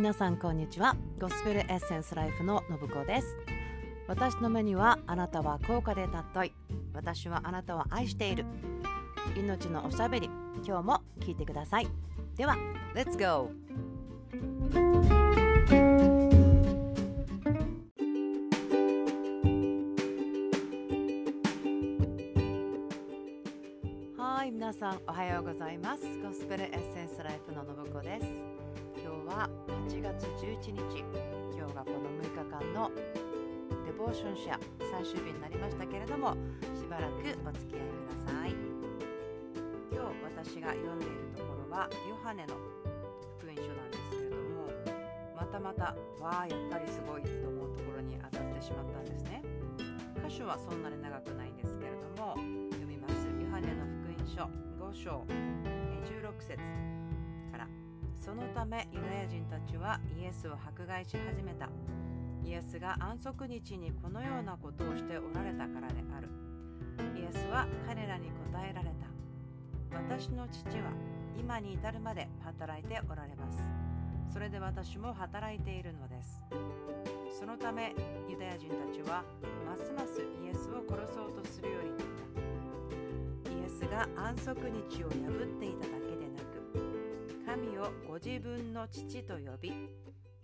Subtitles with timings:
[0.00, 0.96] 皆さんこんにちは。
[1.20, 3.36] ゴスペルエッセンスライフの信子です。
[4.08, 6.52] 私の目にはあなたは高価で尊い。
[6.94, 8.46] 私はあなたを愛している。
[9.36, 10.30] 命のおしゃべり。
[10.66, 11.88] 今日も聞いてください。
[12.34, 12.56] では
[12.94, 13.50] Let's go!
[24.16, 26.02] はい皆さんおはようございます。
[26.22, 28.60] ゴスペルエッセンスライフの信子です。
[29.70, 31.04] 8月11日
[31.56, 32.90] 今日がこの6日間の
[33.86, 34.60] デボーションシェア
[34.90, 36.34] 最終日になりましたけれども
[36.74, 38.54] しばらくお付き合いください。
[39.92, 42.54] 今日私が読んでいるところはヨハネの
[43.38, 44.66] 福音書なんですけれども
[45.36, 49.42] またまたわあやっぱりすごいと思うところに当たってしまったんですね。
[50.26, 52.34] 箇所はそんなに長くないんですけれども
[52.70, 53.26] 読みます。
[53.38, 54.42] ヨハネの福音書
[54.82, 55.24] 5章
[56.04, 56.99] 16節。
[58.20, 61.70] そのためユダヤ人たちはイエスを迫害し始めた。
[62.44, 66.28] イエスが安息日にこのようなことをしておられたからである。
[67.18, 69.06] イエスは彼らに答えられた。
[69.96, 70.92] 私の父は
[71.38, 73.58] 今に至るまで働いておられます。
[74.32, 76.44] それで私も働いているのです。
[77.38, 77.94] そのため
[78.28, 79.24] ユダヤ人たちは
[79.66, 81.98] ますますイエスを殺そうとするようになっ
[83.48, 83.50] た。
[83.50, 86.09] イエスが安息日を破っていただけ
[87.50, 89.72] 神をご自分の父と呼び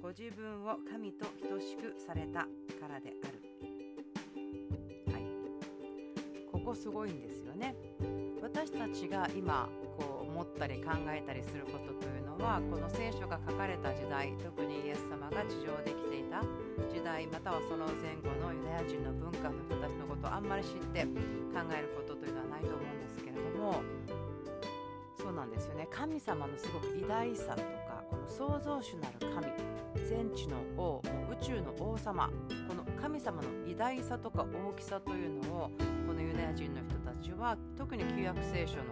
[0.00, 2.48] ご自分を神と等しくされた
[2.80, 3.44] からである。
[5.12, 5.22] はい。
[6.50, 7.74] ここすごいんですよね。
[8.40, 16.40] 私たちが今こう思ったり考えたりすることというのはこの聖書が書かれた時代特にイエス様が地上で生きていた
[16.88, 23.82] 時代またはその前後のユダヤ人の文化の人たちのことをあんまり知って考えることというのはないと思うんですけれども
[25.84, 29.46] ね神様のすごく偉大さとかこの創造主なる神
[30.08, 32.30] 全地の王宇宙の王様
[32.68, 35.70] この神様の偉大さとか大きさというのを
[36.06, 38.82] このユダヤ人の人たちは特に旧約聖書の、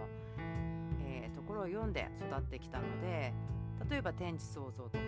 [1.05, 3.33] えー、ところを読んで育ってきたので
[3.89, 4.99] 例えば天地創造とか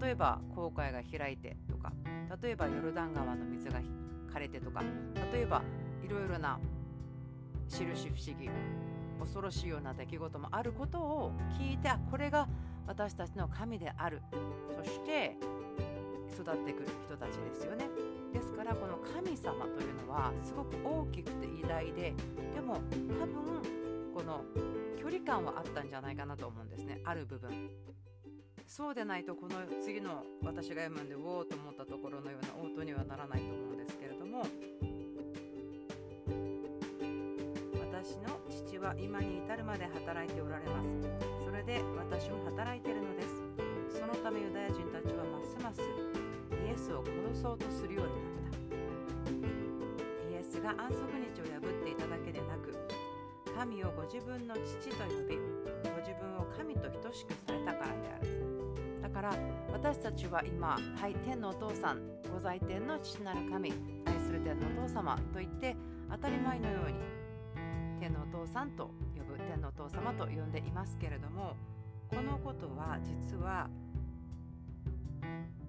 [0.00, 1.92] 例えば航海が開いてとか
[2.42, 3.80] 例えばヨルダン川の水が
[4.32, 4.82] 枯れてとか
[5.32, 5.62] 例えば
[6.04, 6.58] いろいろな
[7.68, 8.48] 印不思議
[9.20, 12.48] 恐ろしいような出来事もあることを聞いてこれが
[12.86, 14.20] 私たちの神である。
[14.76, 15.36] そして
[16.34, 17.88] 育ってくる人たちですよね。
[18.32, 22.12] ですからこの神様というのはすごく大きくて偉大で
[22.54, 22.74] でも
[23.20, 23.62] 多分
[24.14, 24.44] この
[25.00, 27.00] 距離感はあったんじゃないかなと思うんですね。
[27.04, 27.70] ある部分。
[28.66, 34.42] そうでないとこの次の私が読むんでうおと思ったところのような応答にはならないと思うんですけれども
[37.92, 38.40] 私の
[38.74, 40.88] 父は今に至るまで働いておられます。
[41.44, 44.00] それで私も働いているのです。
[44.00, 45.80] そのためユダヤ人たちはますます
[46.66, 49.30] イエスを殺そうとするようになった。
[50.26, 52.74] イエスが安息日を破っていただけでなく
[53.54, 55.38] 神をご自分の父と呼び
[55.86, 58.26] ご自分を神と等しくされたからである。
[59.02, 59.30] だから
[59.70, 62.02] 私たちは今、はい、天のお父さん
[62.32, 63.76] ご在天の父なる神愛
[64.26, 65.76] する天のお父様と言って
[66.10, 67.23] 当たり前のように
[68.44, 71.56] 父さんと呼ぶ天のお父様と呼んでいますけれども
[72.10, 73.68] このことは実は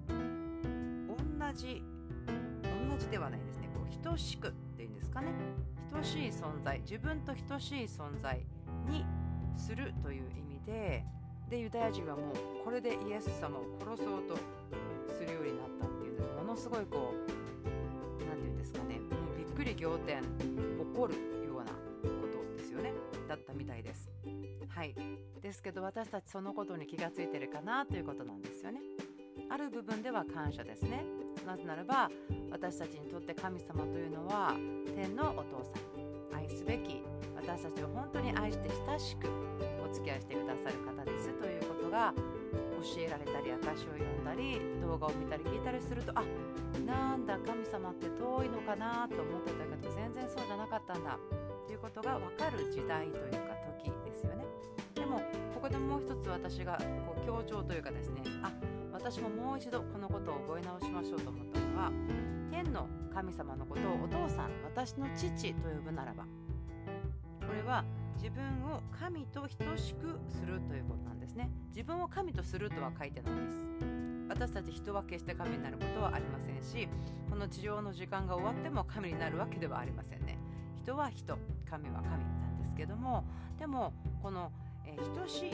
[0.07, 1.81] 同じ
[2.89, 3.69] 同じではないですね。
[3.73, 5.27] こう等しくっていうんですかね。
[5.91, 8.45] 等しい存在自分と等しい存在
[8.89, 9.05] に
[9.57, 11.05] するという意味で
[11.49, 14.35] でユダヤ人はもうこれでイエス様を殺そうと
[15.13, 18.99] するようになったっていうのはものすごいこう何て言うんですかね。
[18.99, 20.21] もうびっくり仰天
[20.93, 21.34] 怒る。
[23.35, 24.09] だったみたいです。
[24.69, 24.95] はい。
[25.41, 28.79] ですけど私たちそのことに気がついてるかなということなんですよね。
[29.49, 31.03] ある部分では感謝ですね。
[31.45, 32.09] なぜならば
[32.49, 34.55] 私たちにとって神様というのは
[34.95, 36.35] 天のお父さん。
[36.35, 37.03] 愛すべき。
[37.35, 39.27] 私たちを本当に愛して親しく
[39.87, 42.11] お付き合いしてくださる方ですということが
[42.81, 46.23] 教えられたり証を読んだり動画を見たり聞いたりするとあ
[46.87, 51.19] なんだ神様って遠いのかなと思ってたけど全然そうじゃなかったんだ。
[51.75, 54.45] いうことが分かる時代というか時ですよね。
[54.95, 55.19] でも
[55.53, 58.21] ここでもう一つ私がこう強調というかですね。
[58.41, 58.51] あ
[58.93, 61.91] 私ももう一度このことを覚え直しましょうと思ったのは
[62.49, 66.23] 天の神様のことをお父さん私の父と呼ぶならば
[67.45, 67.83] これは
[68.15, 71.51] 自分を神と等しくするということなんですね。
[71.67, 73.65] 自分を神とするとは書いてないです。
[74.29, 76.87] 私たち人は決して神になることはありませんし
[77.29, 80.39] この地上の時間が終わっても神になるわけではありませんね。
[80.85, 81.37] 人は人。
[81.65, 83.23] 神は神なんですけども
[83.59, 84.51] でもこの、
[84.85, 85.51] えー、等しい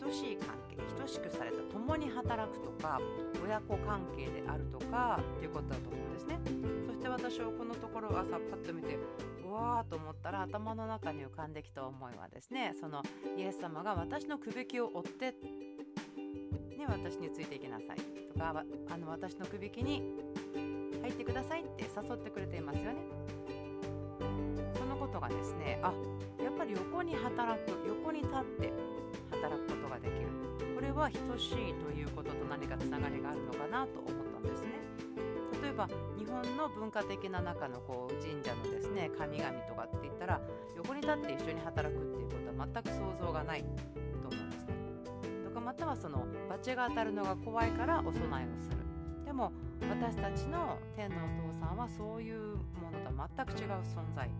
[0.00, 3.00] 等しい関係等しくされた共に働くとか
[3.42, 6.38] 親子関係であるとかっていうことだと思うんですね。
[6.86, 8.98] そして私はこのところを朝パッと見て
[9.44, 13.02] うわーと思ったら頭の中に浮かんできた思いはですねその
[13.36, 15.34] イエス様が私のくびきを追って
[16.76, 17.96] ね私についていきなさい
[18.32, 20.02] とかあの私のくびきに
[21.00, 22.78] 入ってくださいって誘ってくれています。
[25.28, 25.92] がですねあ
[26.42, 28.72] やっぱり横に働く横に立って
[29.30, 30.28] 働くことができる。
[30.74, 34.68] これは等しいということと何かつながりがあるのかなと思ったんですね。
[35.62, 35.88] 例えば
[36.18, 40.40] 日本の文化的な中のこう神社のですね神々とかって言ったら
[40.76, 44.74] 横に立って一緒に働くっていうことは全く想像がないと思うんですね。
[45.44, 48.76] とかまたはその罰が当たるのが怖いからお供えをする。
[49.24, 49.52] でも
[49.88, 54.30] 私たちの天のお父さんはそういうものとは全く違う存在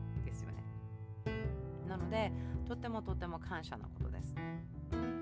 [1.95, 2.33] なので
[2.67, 4.35] とてもとても感謝なことです。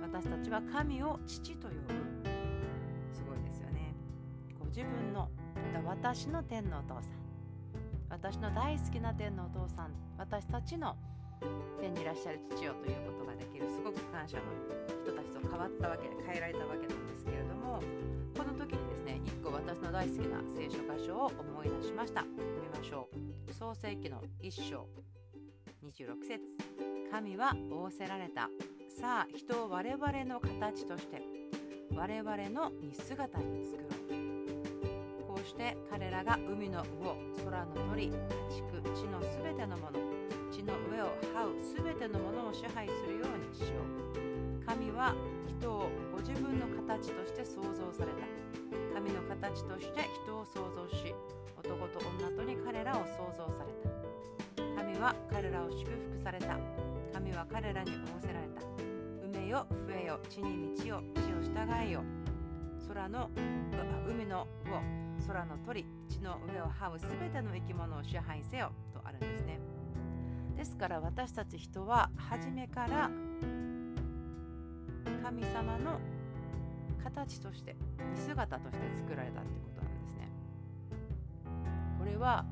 [0.00, 1.80] 私たちは神を父と呼ぶ。
[3.12, 3.94] すごいですよね。
[4.58, 5.28] ご自分の
[5.84, 7.20] 私の天のお父さん。
[8.08, 9.90] 私の大好きな天のお父さん。
[10.16, 10.96] 私たちの
[11.78, 13.68] 天にいらっしゃる父よということができる。
[13.68, 14.44] すごく感謝の
[15.04, 17.82] 人たちと変わったわけで変えられたわけなんですけれども
[18.34, 22.22] この時にですね一個私の大好きな聖書箇所を思い出しました。
[22.22, 22.28] 見
[22.74, 23.10] ましょ
[23.46, 23.52] う。
[23.52, 24.88] 創世記の一章。
[25.84, 26.40] 26節
[27.10, 28.48] 神は仰せられた
[28.88, 31.22] さあ人を我々の形として
[31.94, 38.12] 我々の似姿に作ろうこうして彼らが海の魚空の鳥家
[38.50, 40.12] 畜地のすべてのもの
[40.52, 44.66] 地の上を這うすべてのものを支配するようにしよう。
[44.66, 45.14] 神は
[45.58, 48.28] 人をご自分の形として創造された。
[48.94, 51.14] 神の形として人を創造し
[51.58, 54.51] 男と女とに彼らを創造された。
[54.76, 56.58] 神は彼らを祝福された。
[57.12, 58.60] 神は彼らに仰せられた。
[59.26, 62.02] 埋めよ増えよ地に満ちよ地を従えよ。
[62.88, 63.30] 空の
[64.08, 69.58] 海の魚空の鳥地の上を這うすべての生き物を支配せよとあるんですね。
[70.56, 73.10] ですから私たち人は初めから
[75.22, 76.00] 神様の
[77.02, 77.76] 形として
[78.14, 80.28] 姿として作られたってことなんですね。
[81.98, 82.44] これは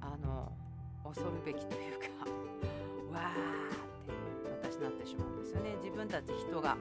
[0.00, 0.52] あの
[1.14, 2.24] 恐るべきというか
[3.12, 3.70] わー
[4.80, 5.76] なってしまうんですよね。
[5.82, 6.76] 自分たち人が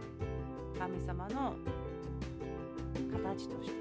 [0.77, 1.55] 神様の
[3.11, 3.75] 形として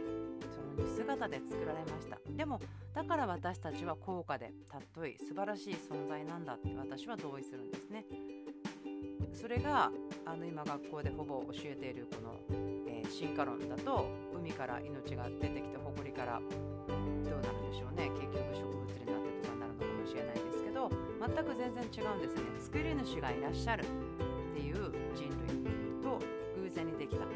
[0.77, 2.19] その姿で作られました。
[2.37, 2.61] でも
[2.95, 8.05] だから私たちは高価で尊い素晴らしい存在なんだって私は同意するんですね。
[9.33, 9.93] それが
[10.27, 12.41] あの今学校でほぼ教えているこの、
[12.89, 18.11] えー、進化論だと海から命が出てきて誇りからどうなるんでしょうね。
[21.21, 23.87] 全く全然違うんですね作り主がいらっしゃるっ
[24.55, 24.75] ていう
[25.15, 26.19] 人類と
[26.63, 27.31] 偶然にできた動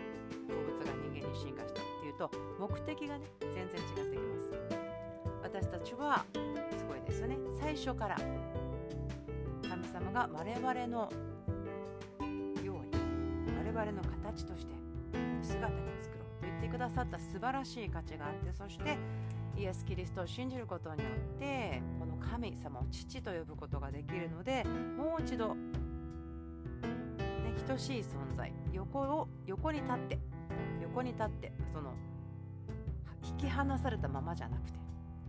[0.63, 4.53] 物が人間に進化したっていうと目的がね全然違ってきます
[5.43, 6.25] 私たちは
[6.79, 8.17] すごいですよね最初から
[9.69, 11.11] 神様が我々の
[12.63, 12.93] ように
[13.59, 14.75] 我々の形として
[15.43, 18.97] 姿に作ろうと言ってくださった素晴らしい価値があってそして
[19.57, 24.65] イエス・キリストを信じることによってこの神様を父と呼ぶことができるので
[24.97, 25.73] もう一度ね
[27.67, 30.19] 等しい存在横を横に立って
[30.83, 31.93] 横に立ってその
[33.25, 34.79] 引き離されたままじゃなくて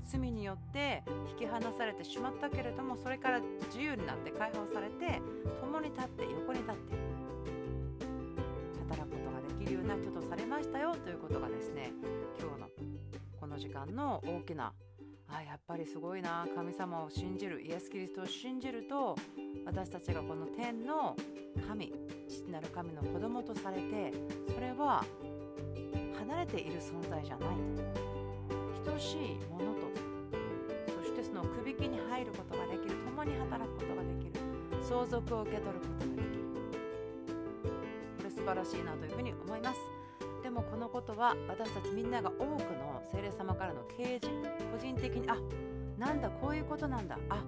[0.05, 5.21] 罪によって引き離されてしまったけれどもそれから自由になって解放されて
[5.62, 6.95] 共に立って横に立って
[8.89, 11.93] 働くことができるような人とされましたよということがですね
[12.39, 12.72] 今日の
[13.53, 14.74] の時間の大きな
[15.29, 19.15] あやっぱりすごいな神様を信じるイエス・キリストを信じると
[19.65, 21.15] 私たちがこの天の
[21.67, 21.93] 神
[22.27, 24.12] 父なる神の子供とされて
[24.53, 25.05] それは
[26.17, 27.50] 離れている存在じゃない。
[28.83, 29.17] 等しい
[29.51, 29.81] ものと
[31.00, 34.31] そしてそのくびきに入ることができる共に働くことができる
[34.81, 36.43] 相続を受け取ることができる。
[38.17, 40.02] これ素晴らしいなというふうに思います。
[40.53, 44.27] もこのことは私たちみんなが多くの聖霊様からの啓示
[44.72, 45.38] 個人的にあ
[45.98, 47.43] なんだこういうことなんだあ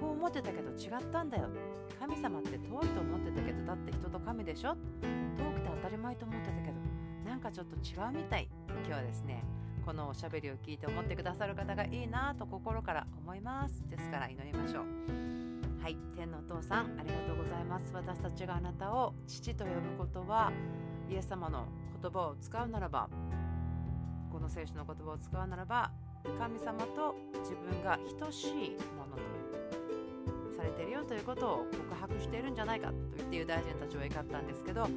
[0.00, 1.48] こう思ってたけど違ったんだよ。
[1.98, 2.58] 神様って遠い
[2.88, 4.76] と思ってたけどだって人と神でしょ？
[5.36, 6.74] 遠くて当たり前と思ってたけど
[7.30, 8.48] なんかちょっと違うみたい。
[8.68, 9.44] 今日はですね
[9.84, 13.82] このおしゃべりを聞いて思ってくださる方がいいなと心から思います。
[13.88, 15.43] ですから祈りましょう。
[15.84, 17.92] はい天のお父さんありがとうございます。
[17.92, 20.50] 私たちがあなたを父と呼ぶことは
[21.10, 21.66] イエス様の
[22.00, 23.10] 言葉を使うならば
[24.32, 25.90] この聖書の言葉を使うならば
[26.38, 28.52] 神様と自分が等しい
[28.96, 29.18] もの
[30.48, 34.88] とされてるよということを告白しているんじゃないかと言ってユダヤ人たちを怒ったんですけど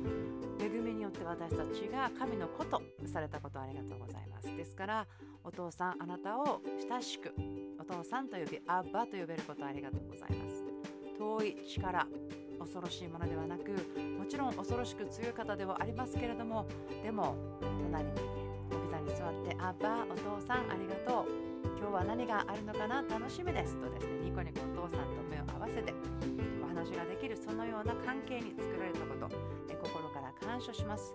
[0.58, 4.56] 恵みによって私たちが神の子とされたことありがとうございます。
[4.56, 5.06] ですから
[5.44, 7.34] お父さんあなたを親しく
[7.78, 10.77] お父さんと呼びアッバと呼べることありがとうございます。
[11.18, 12.08] 遠い力
[12.60, 13.72] 恐ろしいものではなく
[14.18, 16.66] もちろん恐ろしく強い方ではありますけれども
[17.04, 18.12] でも隣に
[18.72, 21.48] お膝に座って「アッバお父さんありがとう
[21.80, 25.94] 今日は何があるのかな楽しみです」とですねニコニコお父さんと目を合わせて
[26.64, 29.36] お話ができるそのような関係に作られたこと
[29.82, 31.14] 心から感謝します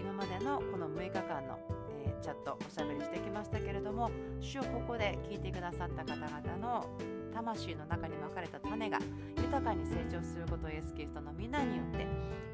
[0.00, 1.58] 今までのこの6日間の、
[2.04, 6.86] えー、チャットおしゃべりしてきましたけれども主をここで聞いてくださった方々の
[7.34, 8.98] 魂の中にまかれた種が
[9.36, 12.06] 豊かに成長することをイエス・キリストの皆によって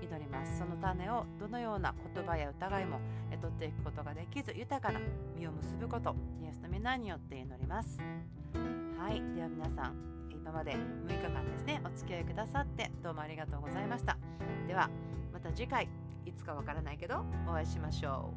[0.03, 0.59] 祈ります。
[0.59, 3.01] その種をどのような言葉や疑いも
[3.41, 5.01] 取っていくことができず豊かな
[5.37, 7.99] 実を結ぶことイエスの皆によって祈ります。
[8.99, 9.23] はい。
[9.35, 9.95] では皆さん
[10.31, 14.17] 今まで6日間ですねお付き合いくださってどうもありがとうございました。
[14.67, 14.89] では
[15.33, 15.89] また次回
[16.25, 18.33] いつかわからないけどお会いしましょ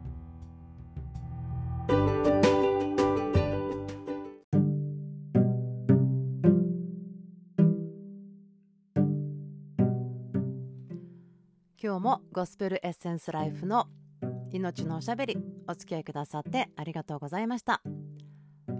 [2.27, 2.30] う。
[11.83, 13.87] 今日もゴスペルエッセンスライフの
[14.51, 17.81] 命のおしゃべりお付き合いくださってありがとうございました。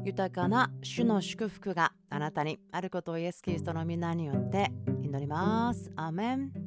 [0.05, 5.91] 豊かな主の祝福があなたにあることをイエス・キリストの皆によって祈ります。
[5.95, 6.60] アメン。